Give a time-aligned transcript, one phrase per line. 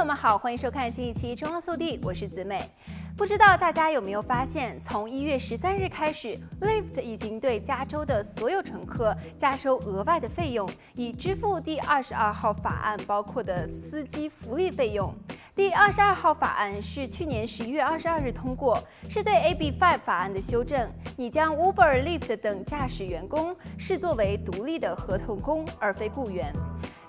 [0.00, 2.58] 朋友们好，欢迎收看新一期《中央速递》，我是子美。
[3.18, 15.14] 不知道大家有没有发现，从一月十三日开始，Lyft 已经对加州的所有乘客加收额外的费用，以支付第二十二号法案包括的司机福利费用。
[15.54, 26.50] 第二十二号法案是去年十一月二十二日通过，是对 AB5 法案的修正，你将 Uber、Lyft 等驾驶员工视作为独立的合同工，而非雇员。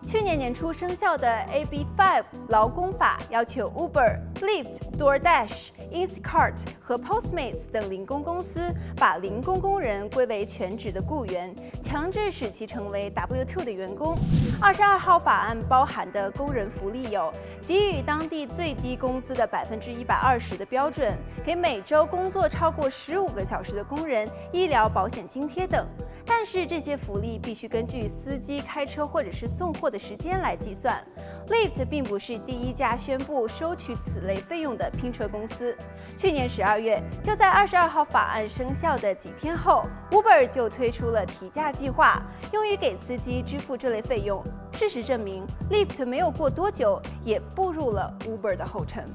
[0.04, 14.18] 去年年初生效的 AB5 劳工法要求 Uber、Lyft、DoorDash、Instacart 和 Postmates 等零工公司把零工工人归为全职的雇员，强制使其成为 W2 的员工。
[14.60, 21.16] 二十二号法案包含的工人福利有：给予当地最低工资的百分之一百二十的标准，
[21.46, 25.86] 给每周工作超过十五个小时的工人医疗保险津贴等。
[26.26, 31.04] 但是这些福利必须根据司机开车或者是送货的时间来计算。
[31.48, 35.76] Lyft 并不是第一家宣布收取此类费用的拼车公司。
[36.18, 42.22] 去年十二月，就在二十二号法案生效的几天后，Uber 就推出了提价计划，
[42.54, 44.42] 用于给司机支付这类费用。
[44.72, 49.06] 事实证明，Lyft 没有过多久也步入了 Uber 的后尘。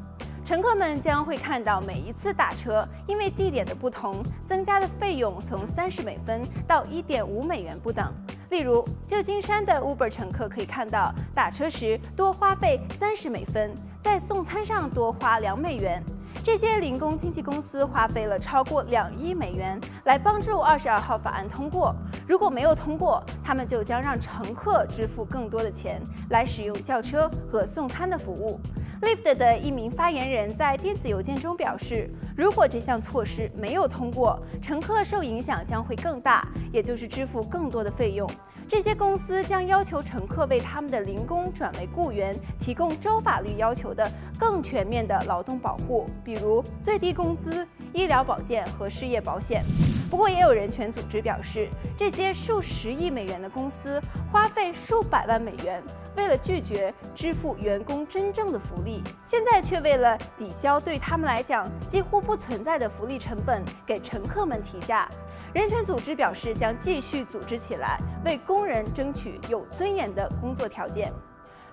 [0.46, 8.14] 乘客们将会看到，每一次打车，因为地点的不同，增加的费用从三十美分到一点五美元不等。
[8.50, 16.00] 例如，旧金山的 Uber 乘客可以看到，打车时多花费三十美分，在送餐上多花两美元。
[16.44, 21.92] 这些零工经纪公司花费了超过两亿美元来帮助二十二号法案通过。
[22.26, 28.60] 如果没有通过，他们就将让乘客支付更多的钱来使用轿车和送餐的服务。
[29.02, 38.28] Lyft 的一名发言人在电子邮件中表示，如果这项措施没有通过，乘客受影响将会更大，也就是支付更多的费用。
[38.66, 44.10] 这些公司将要求乘客为他们的零工转为雇员提供州法律要求的
[44.40, 49.62] 更全面的劳动保护，比如最低工资、医疗保健和失业保险。
[50.10, 54.00] 不过，也有人权组织表示，这接数十亿美元的公司
[54.32, 55.84] 花费数百万美元，
[56.16, 65.06] 为了拒绝支付员工真正的福利，现在却为了抵消对他们来讲几乎不存在的福利成本，给乘客们提价。
[65.52, 71.12] 人权组织表示，将继续组织起来，为工人争取有尊严的工作条件。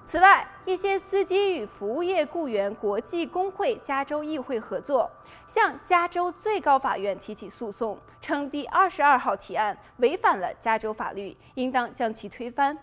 [0.05, 5.09] 此外，一些司机与服务业雇员国际工会加州议会合作，
[5.47, 12.77] 向加州最高法院提起诉讼，称第二十二号提案违反了加州法律，应当将其推翻。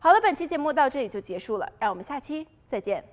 [0.00, 3.04] 好了，本期节目到这里就结束了，让我们下期再见。